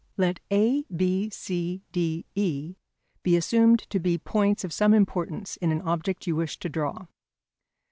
[0.17, 2.73] Let A B C D E
[3.21, 7.05] be assumed to be points of some importance in an object you wish to draw.